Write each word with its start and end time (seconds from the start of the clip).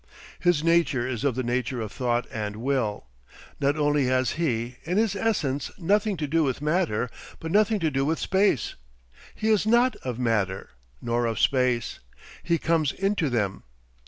His 0.39 0.63
nature 0.63 1.07
is 1.07 1.23
of 1.23 1.35
the 1.35 1.43
nature 1.43 1.79
of 1.79 1.91
thought 1.91 2.25
and 2.31 2.55
will. 2.55 3.05
Not 3.59 3.77
only 3.77 4.07
has 4.07 4.31
he, 4.31 4.77
in 4.83 4.97
his 4.97 5.15
essence, 5.15 5.69
nothing 5.77 6.17
to 6.17 6.25
do 6.25 6.43
with 6.43 6.59
matter, 6.59 7.07
but 7.39 7.51
nothing 7.51 7.79
to 7.81 7.91
do 7.91 8.03
with 8.03 8.17
space. 8.17 8.73
He 9.35 9.49
is 9.49 9.67
not 9.67 9.95
of 9.97 10.17
matter 10.17 10.71
nor 11.03 11.27
of 11.27 11.37
space. 11.39 11.99
He 12.41 12.57
comes 12.57 12.91
into 12.91 13.29
them. 13.29 13.61